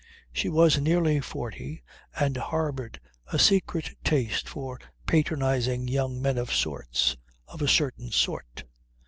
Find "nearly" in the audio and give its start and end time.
0.81-1.19